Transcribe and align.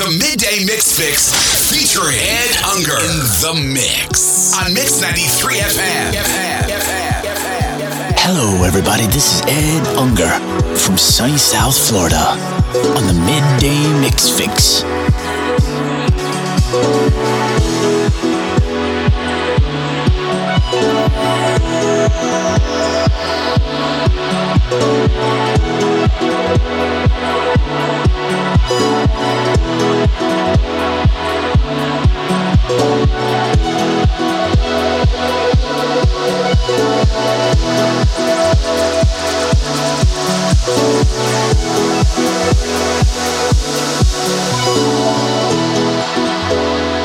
The 0.00 0.08
Midday 0.12 0.64
Mix 0.64 0.96
Fix 0.96 1.28
featuring 1.68 2.16
Ed 2.16 2.56
Unger 2.72 2.96
in 3.04 3.18
the 3.44 3.52
mix 3.74 4.56
on 4.56 4.72
Mix 4.72 5.02
93 5.02 5.56
FM. 5.56 6.14
Hello, 8.16 8.64
everybody. 8.64 9.04
This 9.08 9.34
is 9.34 9.42
Ed 9.42 9.86
Unger 9.98 10.30
from 10.74 10.96
sunny 10.96 11.36
South 11.36 11.76
Florida 11.76 12.30
on 12.96 13.06
the 13.08 13.12
Midday 13.12 14.00
Mix 14.00 14.30
Fix. 14.30 14.84
Thank 46.50 46.99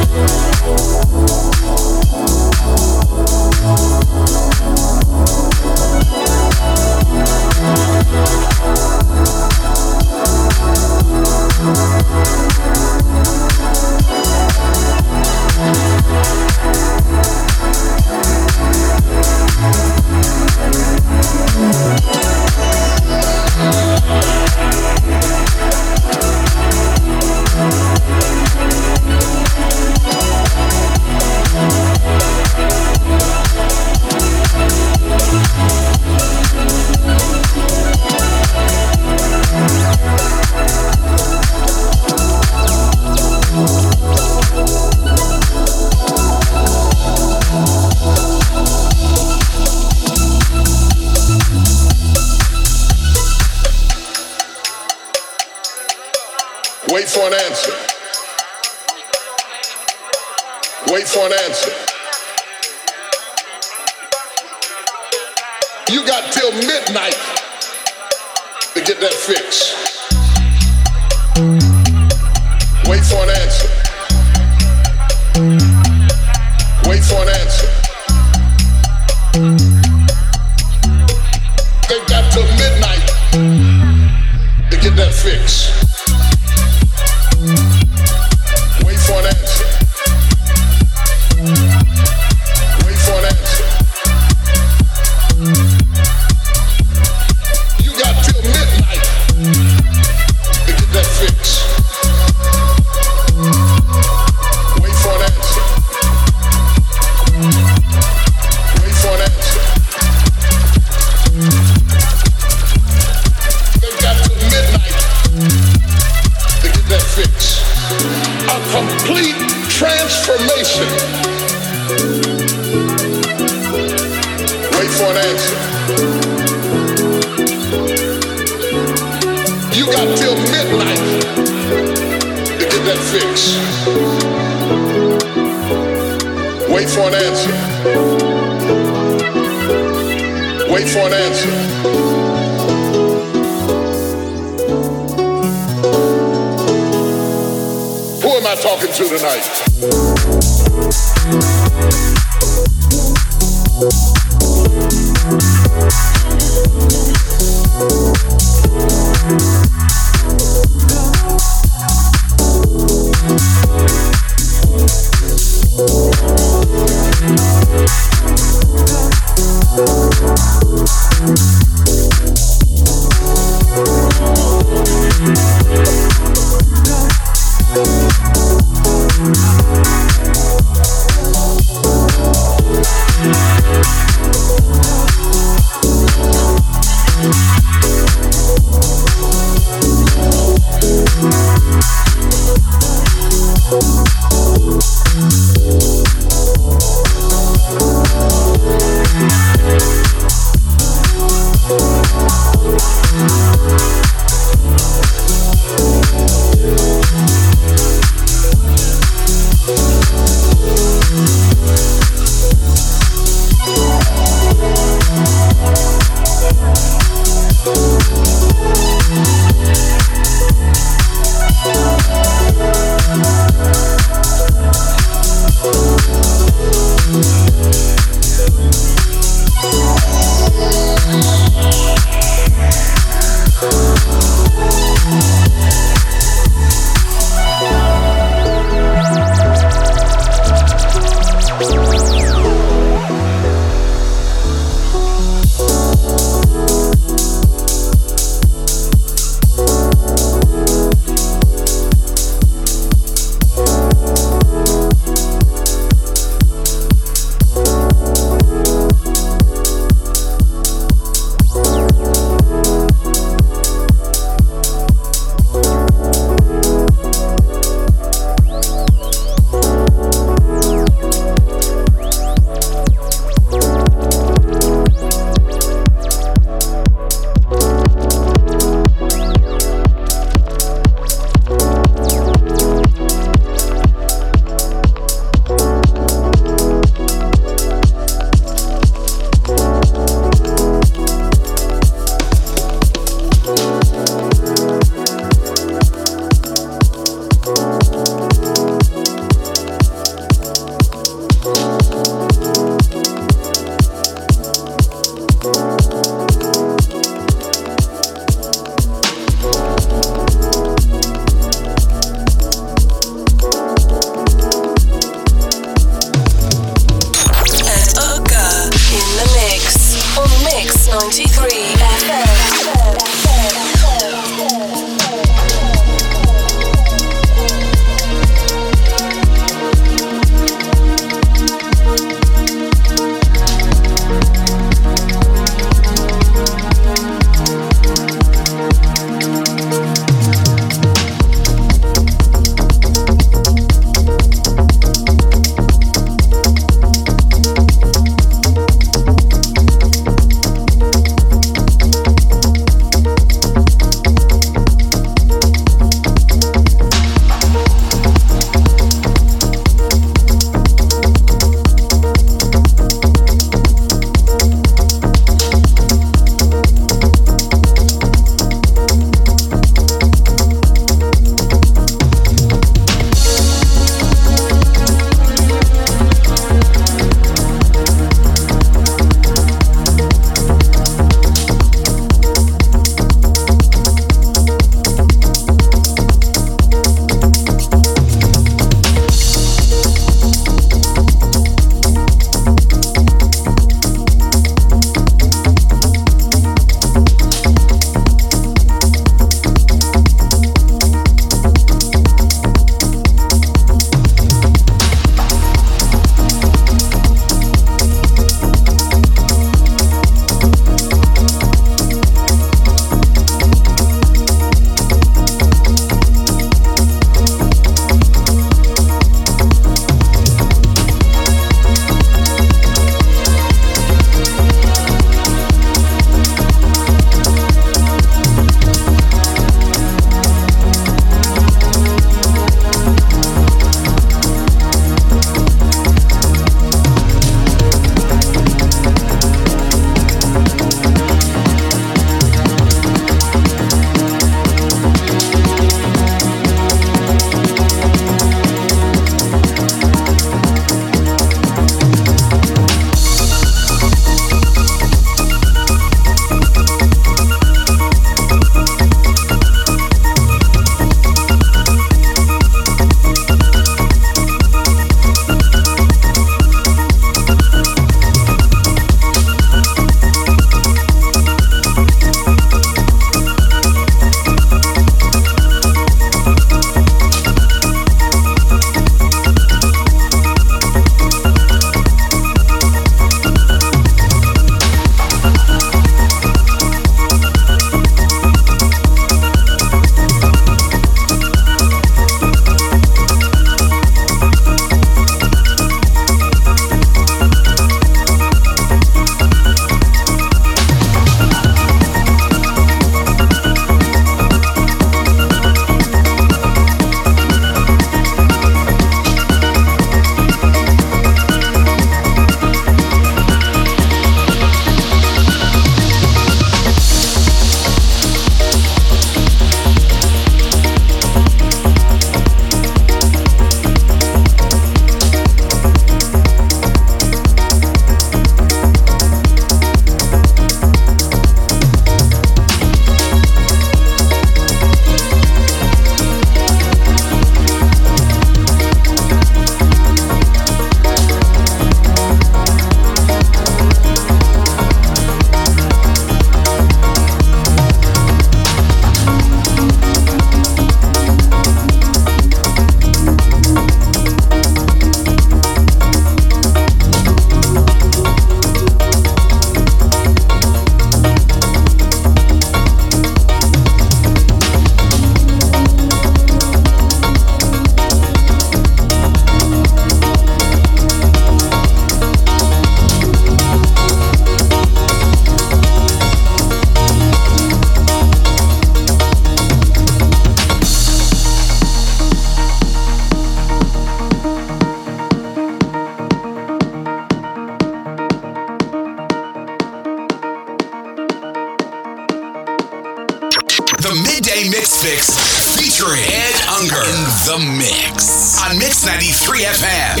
Midday 593.94 594.48
Mix 594.48 594.82
Fix 594.82 595.12
featuring 595.56 596.00
Ed 596.00 596.36
Unger 596.48 596.80
in 596.80 597.00
the 597.28 597.38
mix 597.58 598.40
on 598.40 598.58
Mix 598.58 598.86
93 598.86 599.44
FM. 599.44 600.00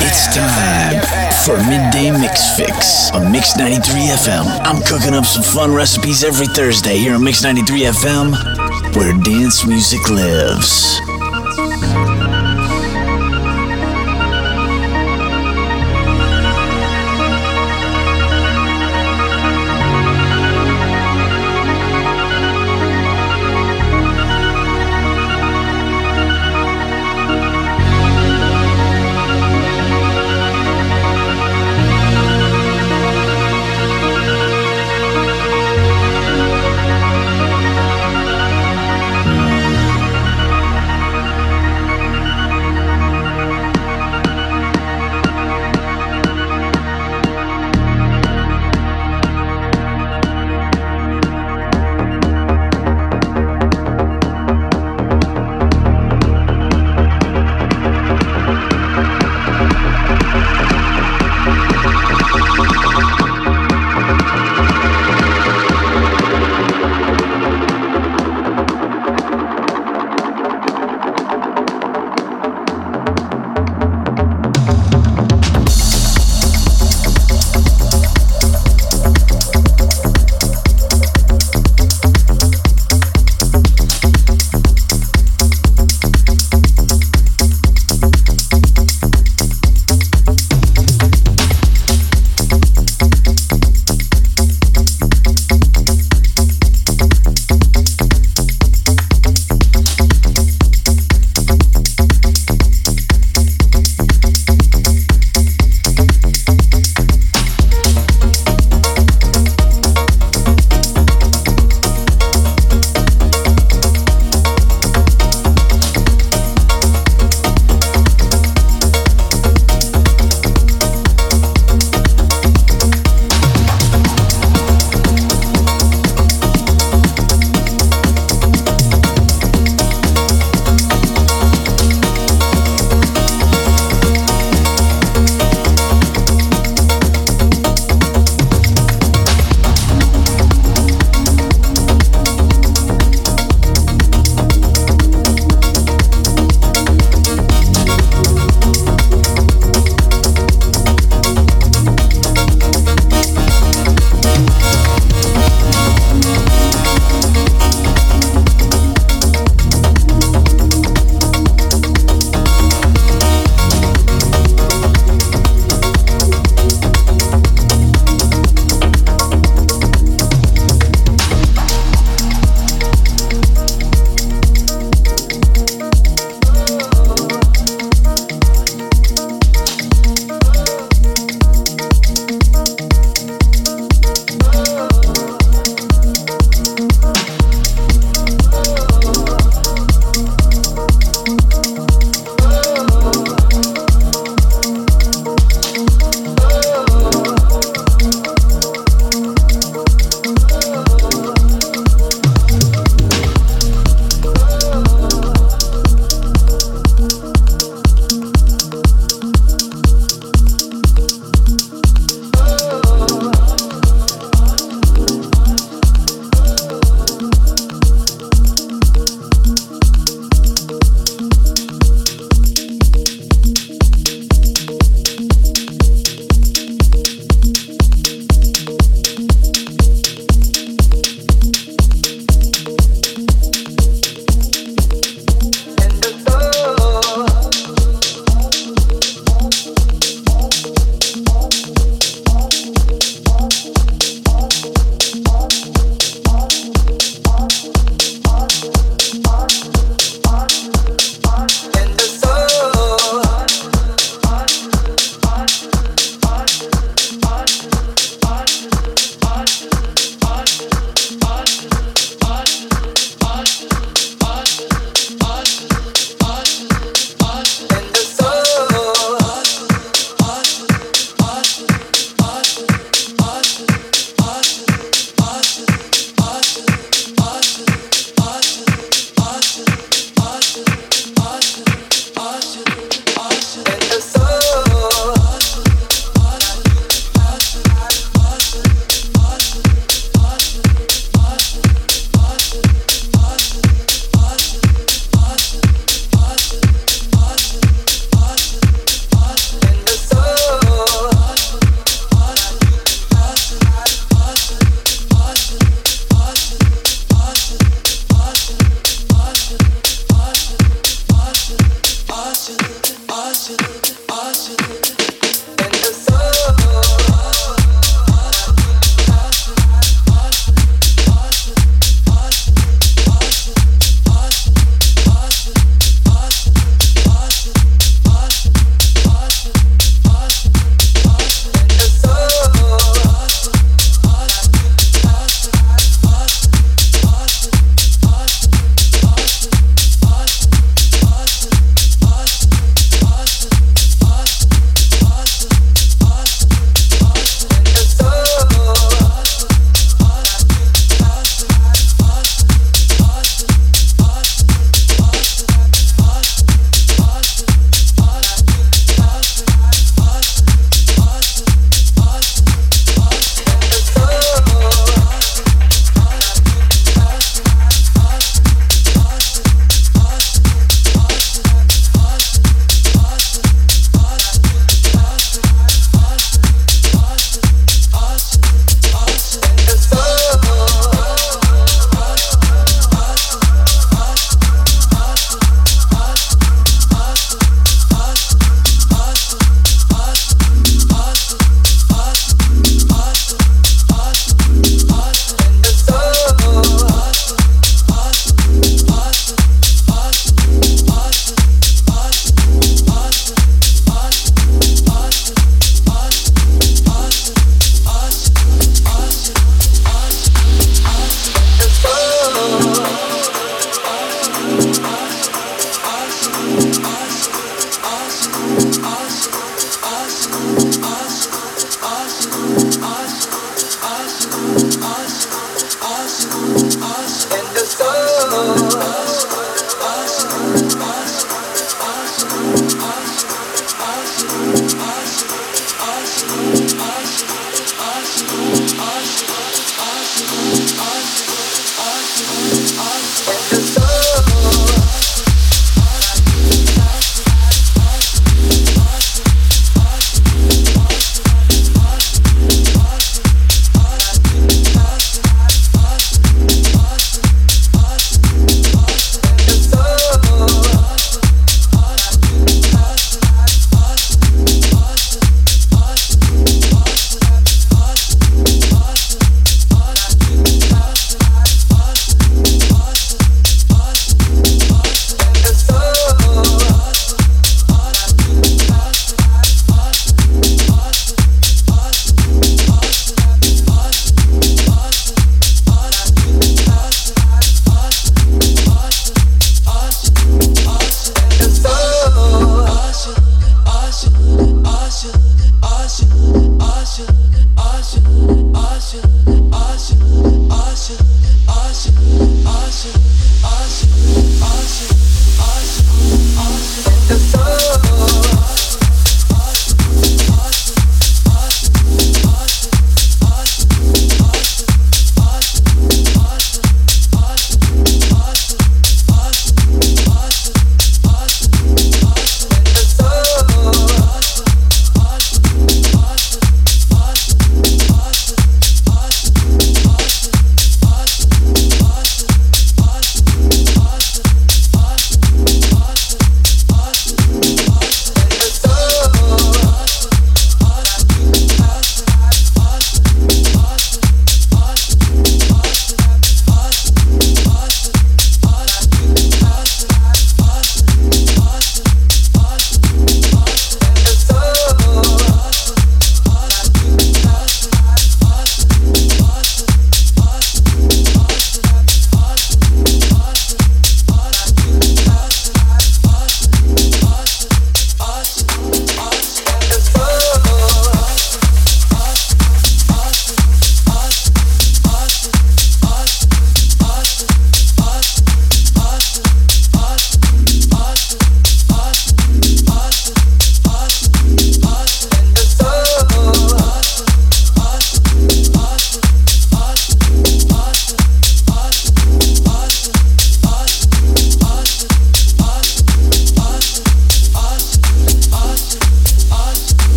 It's 0.00 0.34
time 0.34 1.00
for 1.44 1.56
Midday 1.68 2.10
Mix 2.10 2.56
Fix 2.56 3.10
on 3.12 3.30
Mix 3.30 3.56
93 3.58 3.82
FM. 4.16 4.46
I'm 4.64 4.82
cooking 4.82 5.14
up 5.14 5.26
some 5.26 5.42
fun 5.42 5.74
recipes 5.74 6.24
every 6.24 6.46
Thursday 6.46 6.96
here 6.96 7.14
on 7.14 7.22
Mix 7.22 7.42
93 7.42 7.80
FM, 7.82 8.96
where 8.96 9.12
dance 9.22 9.66
music 9.66 10.08
lives. 10.08 11.00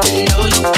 Pero 0.00 0.46
yo. 0.46 0.77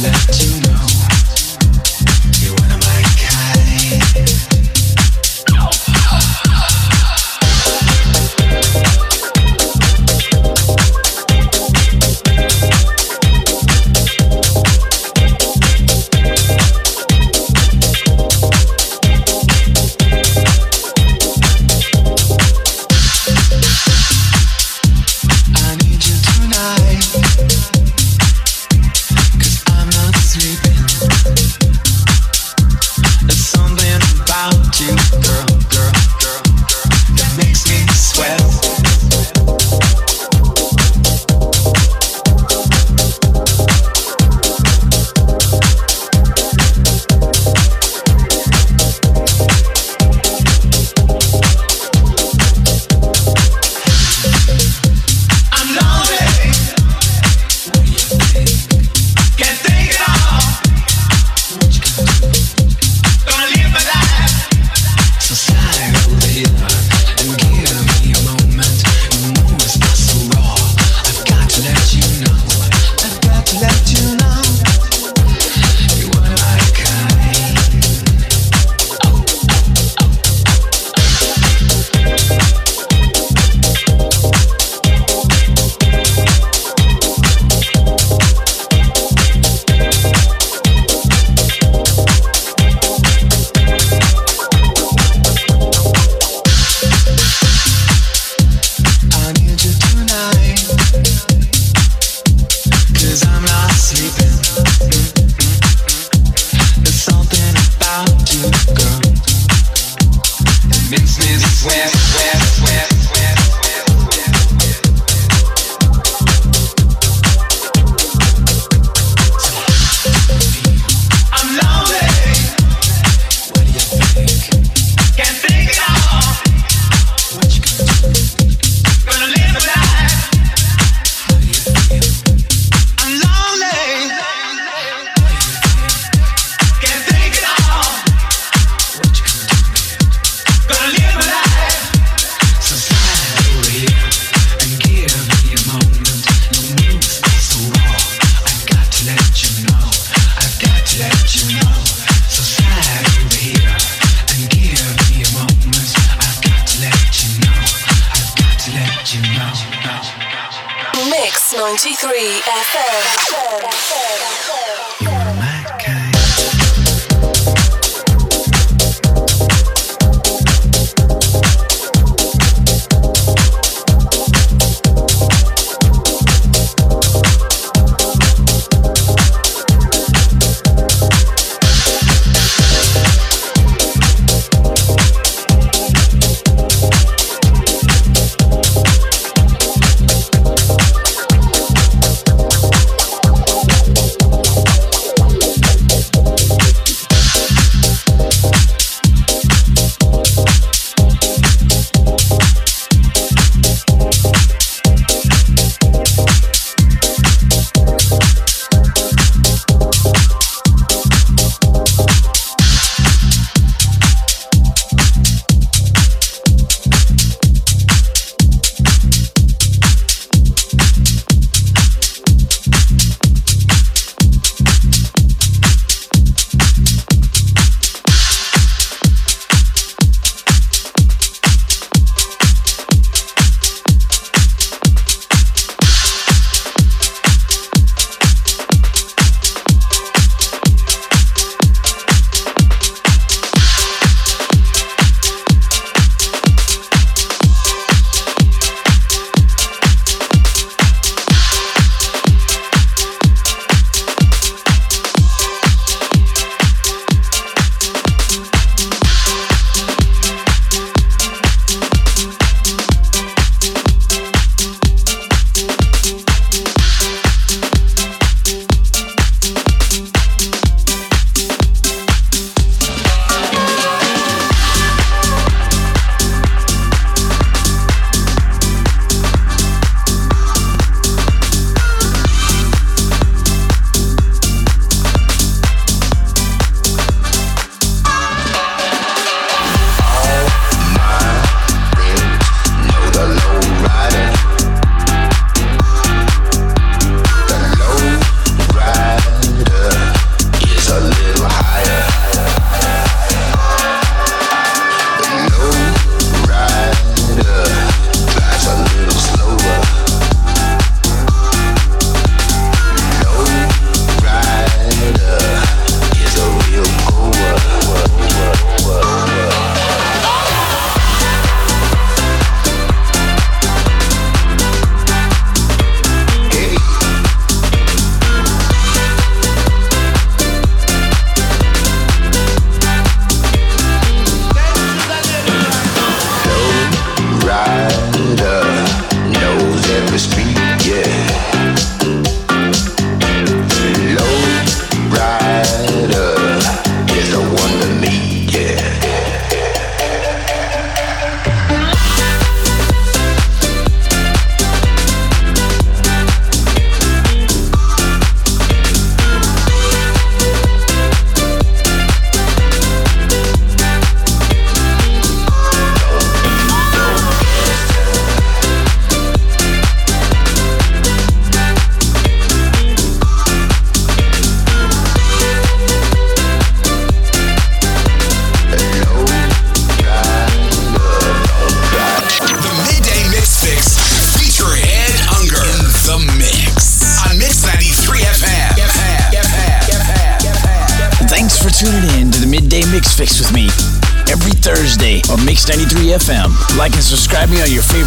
let 0.00 0.40
you 0.40 0.60
know. 0.60 0.86
You 2.40 2.71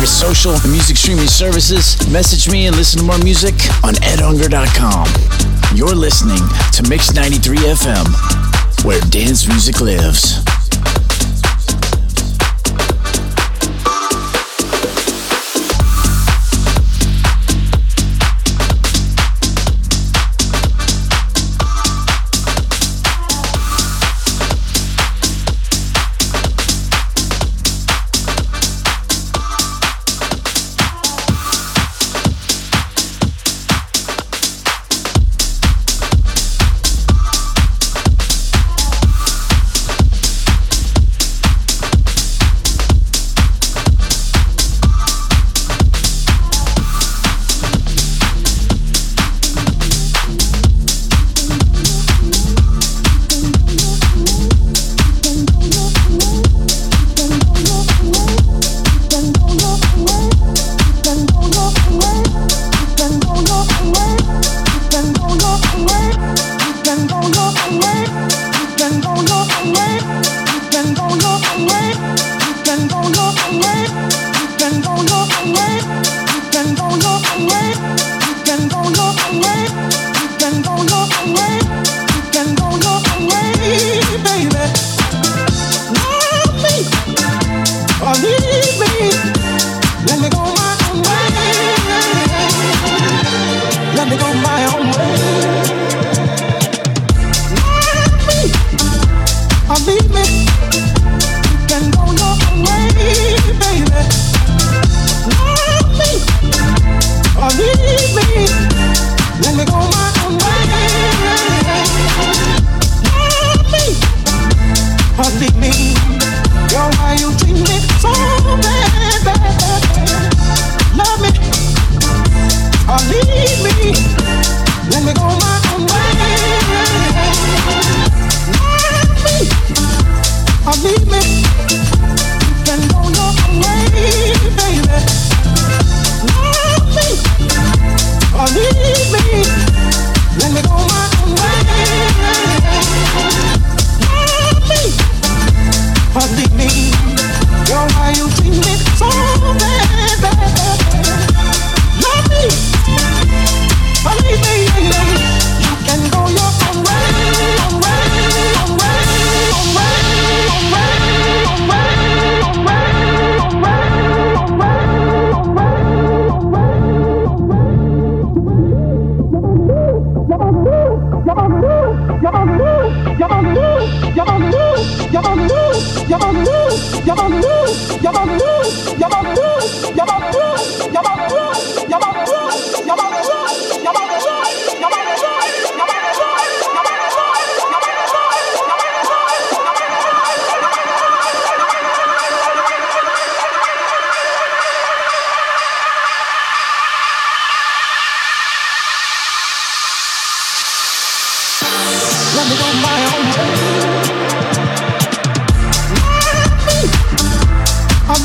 your 0.06 0.12
social 0.12 0.54
and 0.54 0.72
music 0.72 0.96
streaming 0.98 1.26
services. 1.26 1.98
Message 2.12 2.52
me 2.52 2.68
and 2.68 2.76
listen 2.76 3.00
to 3.00 3.06
more 3.06 3.18
music 3.18 3.56
on 3.84 3.96
edunger.com. 3.96 5.08
You're 5.76 5.96
listening 5.96 6.38
to 6.74 6.88
Mix 6.88 7.12
93 7.16 7.58
FM, 7.58 8.86
where 8.86 9.02
dance 9.10 9.48
music 9.48 9.82
lives. 9.82 10.55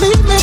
leave 0.00 0.24
me 0.24 0.39